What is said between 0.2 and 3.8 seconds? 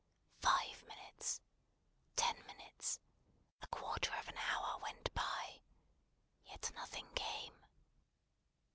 Five minutes, ten minutes, a